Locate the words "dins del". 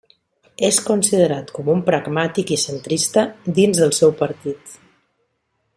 3.61-3.95